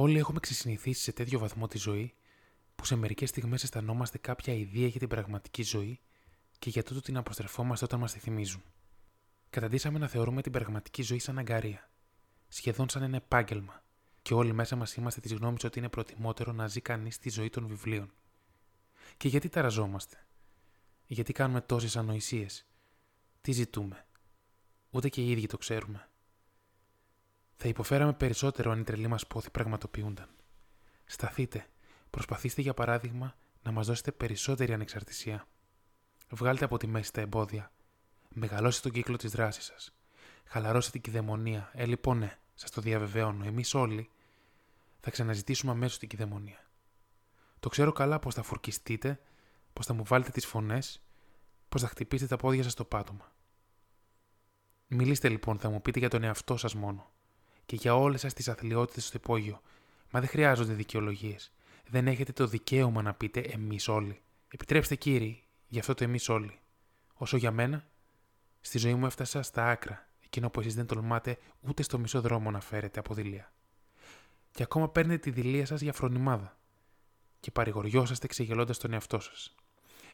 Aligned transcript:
Όλοι 0.00 0.18
έχουμε 0.18 0.40
ξεσυνηθίσει 0.40 1.02
σε 1.02 1.12
τέτοιο 1.12 1.38
βαθμό 1.38 1.66
τη 1.68 1.78
ζωή 1.78 2.14
που 2.76 2.84
σε 2.84 2.96
μερικές 2.96 3.28
στιγμές 3.28 3.62
αισθανόμαστε 3.62 4.18
κάποια 4.18 4.54
ιδέα 4.54 4.86
για 4.86 5.00
την 5.00 5.08
πραγματική 5.08 5.62
ζωή 5.62 6.00
και 6.58 6.70
για 6.70 6.82
τούτο 6.82 7.00
την 7.00 7.16
αποστρεφόμαστε 7.16 7.84
όταν 7.84 8.00
μας 8.00 8.12
τη 8.12 8.18
θυμίζουν. 8.18 8.62
Καταντήσαμε 9.50 9.98
να 9.98 10.08
θεωρούμε 10.08 10.42
την 10.42 10.52
πραγματική 10.52 11.02
ζωή 11.02 11.18
σαν 11.18 11.38
αγκαρία, 11.38 11.90
σχεδόν 12.48 12.88
σαν 12.88 13.02
ένα 13.02 13.16
επάγγελμα, 13.16 13.84
και 14.22 14.34
όλοι 14.34 14.52
μέσα 14.52 14.76
μας 14.76 14.94
είμαστε 14.94 15.20
της 15.20 15.32
γνώμης 15.32 15.64
ότι 15.64 15.78
είναι 15.78 15.88
προτιμότερο 15.88 16.52
να 16.52 16.66
ζει 16.66 16.80
κανείς 16.80 17.18
τη 17.18 17.30
ζωή 17.30 17.50
των 17.50 17.66
βιβλίων. 17.66 18.12
Και 19.16 19.28
γιατί 19.28 19.48
ταραζόμαστε, 19.48 20.26
γιατί 21.06 21.32
κάνουμε 21.32 21.60
τόσες 21.60 21.96
ανοησίες, 21.96 22.66
τι 23.40 23.52
ζητούμε, 23.52 24.06
ούτε 24.90 25.08
και 25.08 25.20
οι 25.20 25.30
ίδιοι 25.30 25.46
το 25.46 25.58
ξέρουμε. 25.58 26.08
Θα 27.62 27.68
υποφέραμε 27.68 28.12
περισσότερο 28.12 28.70
αν 28.70 28.80
οι 28.80 28.84
τρελοί 28.84 29.06
μας 29.06 29.26
πόθη 29.26 29.50
πραγματοποιούνταν. 29.50 30.28
Σταθείτε, 31.04 31.66
προσπαθήστε 32.10 32.60
για 32.60 32.74
παράδειγμα 32.74 33.34
να 33.62 33.70
μας 33.70 33.86
δώσετε 33.86 34.12
περισσότερη 34.12 34.72
ανεξαρτησία. 34.72 35.46
Βγάλτε 36.30 36.64
από 36.64 36.76
τη 36.76 36.86
μέση 36.86 37.12
τα 37.12 37.20
εμπόδια. 37.20 37.72
Μεγαλώστε 38.28 38.82
τον 38.82 38.92
κύκλο 38.92 39.16
της 39.16 39.30
δράσης 39.30 39.64
σας. 39.64 39.94
Χαλαρώστε 40.44 40.90
την 40.90 41.00
κυδαιμονία. 41.00 41.70
Ε, 41.72 41.86
λοιπόν, 41.86 42.18
ναι, 42.18 42.38
σας 42.54 42.70
το 42.70 42.80
διαβεβαιώνω. 42.80 43.44
Εμείς 43.44 43.74
όλοι 43.74 44.10
θα 45.00 45.10
ξαναζητήσουμε 45.10 45.72
αμέσως 45.72 45.98
την 45.98 46.08
κυδαιμονία. 46.08 46.70
Το 47.60 47.68
ξέρω 47.68 47.92
καλά 47.92 48.18
πώς 48.18 48.34
θα 48.34 48.42
φορκιστείτε, 48.42 49.20
πώς 49.72 49.86
θα 49.86 49.94
μου 49.94 50.04
βάλετε 50.04 50.30
τις 50.30 50.46
φωνές, 50.46 51.02
πώς 51.68 51.82
θα 51.82 51.88
χτυπήσετε 51.88 52.28
τα 52.28 52.42
πόδια 52.42 52.62
σας 52.62 52.72
στο 52.72 52.84
πάτωμα. 52.84 53.32
Μιλήστε 54.86 55.28
λοιπόν, 55.28 55.58
θα 55.58 55.70
μου 55.70 55.82
πείτε 55.82 55.98
για 55.98 56.08
τον 56.08 56.22
εαυτό 56.22 56.56
σας 56.56 56.74
μόνο 56.74 57.10
και 57.70 57.76
για 57.76 57.96
όλες 57.96 58.20
σας 58.20 58.32
τις 58.32 58.48
αθλειότητες 58.48 59.06
στο 59.06 59.16
υπόγειο. 59.16 59.60
Μα 60.10 60.20
δεν 60.20 60.28
χρειάζονται 60.28 60.72
δικαιολογίες. 60.72 61.52
Δεν 61.88 62.06
έχετε 62.06 62.32
το 62.32 62.46
δικαίωμα 62.46 63.02
να 63.02 63.14
πείτε 63.14 63.40
εμείς 63.40 63.88
όλοι. 63.88 64.20
Επιτρέψτε 64.48 64.94
κύριοι, 64.94 65.44
γι' 65.68 65.78
αυτό 65.78 65.94
το 65.94 66.04
εμείς 66.04 66.28
όλοι. 66.28 66.58
Όσο 67.14 67.36
για 67.36 67.50
μένα, 67.50 67.86
στη 68.60 68.78
ζωή 68.78 68.94
μου 68.94 69.06
έφτασα 69.06 69.42
στα 69.42 69.66
άκρα, 69.66 70.08
εκείνο 70.24 70.50
που 70.50 70.60
εσείς 70.60 70.74
δεν 70.74 70.86
τολμάτε 70.86 71.38
ούτε 71.60 71.82
στο 71.82 71.98
μισό 71.98 72.20
δρόμο 72.20 72.50
να 72.50 72.60
φέρετε 72.60 72.98
από 72.98 73.14
δειλία. 73.14 73.52
Και 74.50 74.62
ακόμα 74.62 74.88
παίρνετε 74.88 75.18
τη 75.18 75.30
δηλία 75.30 75.66
σας 75.66 75.80
για 75.80 75.92
φρονιμάδα. 75.92 76.58
Και 77.40 77.50
παρηγοριόσαστε 77.50 78.26
ξεγελώντας 78.26 78.78
τον 78.78 78.92
εαυτό 78.92 79.20
σας. 79.20 79.54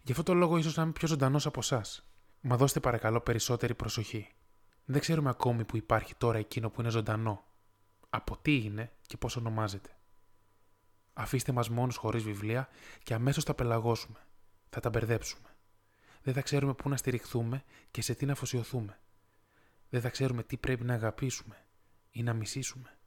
Γι' 0.02 0.10
αυτό 0.10 0.22
το 0.22 0.34
λόγο 0.34 0.56
ίσως 0.56 0.76
να 0.76 0.82
είμαι 0.82 0.92
πιο 0.92 1.08
ζωντανός 1.08 1.46
από 1.46 1.60
εσάς. 1.60 2.08
Μα 2.40 2.56
δώστε 2.56 2.80
παρακαλώ 2.80 3.20
περισσότερη 3.20 3.74
προσοχή. 3.74 4.28
Δεν 4.88 5.00
ξέρουμε 5.00 5.30
ακόμη 5.30 5.64
που 5.64 5.76
υπάρχει 5.76 6.14
τώρα 6.14 6.38
εκείνο 6.38 6.70
που 6.70 6.80
είναι 6.80 6.90
ζωντανό. 6.90 7.44
Από 8.10 8.36
τι 8.36 8.56
είναι 8.56 8.92
και 9.06 9.16
πώς 9.16 9.36
ονομάζεται. 9.36 9.90
Αφήστε 11.12 11.52
μας 11.52 11.68
μόνους 11.68 11.96
χωρίς 11.96 12.22
βιβλία 12.22 12.68
και 13.02 13.14
αμέσως 13.14 13.44
τα 13.44 13.54
πελαγώσουμε. 13.54 14.18
Θα 14.70 14.80
τα 14.80 14.90
μπερδέψουμε. 14.90 15.48
Δεν 16.22 16.34
θα 16.34 16.40
ξέρουμε 16.40 16.74
πού 16.74 16.88
να 16.88 16.96
στηριχθούμε 16.96 17.64
και 17.90 18.02
σε 18.02 18.14
τι 18.14 18.26
να 18.26 18.32
αφοσιωθούμε. 18.32 18.98
Δεν 19.88 20.00
θα 20.00 20.08
ξέρουμε 20.08 20.42
τι 20.42 20.56
πρέπει 20.56 20.84
να 20.84 20.94
αγαπήσουμε 20.94 21.66
ή 22.10 22.22
να 22.22 22.32
μισήσουμε. 22.32 22.98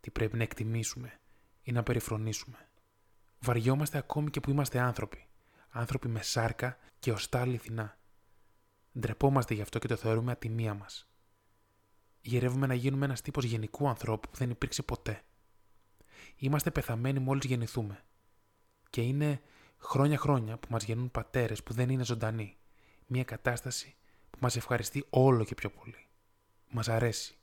Τι 0.00 0.10
πρέπει 0.10 0.36
να 0.36 0.42
εκτιμήσουμε 0.42 1.20
ή 1.62 1.72
να 1.72 1.82
περιφρονήσουμε. 1.82 2.68
Βαριόμαστε 3.38 3.98
ακόμη 3.98 4.30
και 4.30 4.40
που 4.40 4.50
είμαστε 4.50 4.78
άνθρωποι. 4.78 5.26
Άνθρωποι 5.70 6.08
με 6.08 6.22
σάρκα 6.22 6.78
και 6.98 7.12
οστά 7.12 7.40
αληθινά. 7.40 7.98
Ντρεπόμαστε 8.98 9.54
γι' 9.54 9.62
αυτό 9.62 9.78
και 9.78 9.88
το 9.88 9.96
θεωρούμε 9.96 10.32
ατιμία 10.32 10.74
μας. 10.74 11.08
Γυρεύουμε 12.20 12.66
να 12.66 12.74
γίνουμε 12.74 13.04
ένας 13.04 13.20
τύπος 13.20 13.44
γενικού 13.44 13.88
ανθρώπου 13.88 14.30
που 14.30 14.36
δεν 14.36 14.50
υπήρξε 14.50 14.82
ποτέ. 14.82 15.22
Είμαστε 16.36 16.70
πεθαμένοι 16.70 17.18
μόλις 17.18 17.44
γεννηθούμε. 17.44 18.04
Και 18.90 19.00
είναι 19.00 19.40
χρόνια-χρόνια 19.78 20.58
που 20.58 20.68
μας 20.70 20.84
γεννούν 20.84 21.10
πατέρες 21.10 21.62
που 21.62 21.72
δεν 21.72 21.88
είναι 21.88 22.04
ζωντανοί. 22.04 22.56
Μια 23.06 23.24
κατάσταση 23.24 23.94
που 24.30 24.38
μας 24.40 24.56
ευχαριστεί 24.56 25.06
όλο 25.10 25.44
και 25.44 25.54
πιο 25.54 25.70
πολύ. 25.70 26.06
Μας 26.70 26.88
αρέσει. 26.88 27.34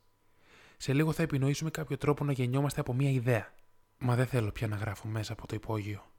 Σε 0.77 0.93
λίγο 0.93 1.11
θα 1.11 1.23
επινοήσουμε 1.23 1.69
κάποιο 1.69 1.97
τρόπο 1.97 2.23
να 2.23 2.31
γεννιόμαστε 2.31 2.79
από 2.79 2.93
μια 2.93 3.09
ιδέα. 3.09 3.53
Μα 3.97 4.15
δεν 4.15 4.25
θέλω 4.25 4.51
πια 4.51 4.67
να 4.67 4.75
γράφω 4.75 5.07
μέσα 5.07 5.33
από 5.33 5.47
το 5.47 5.55
υπόγειο. 5.55 6.11